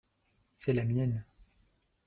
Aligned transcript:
c'est 0.55 0.73
la 0.73 0.83
mienne. 0.83 1.23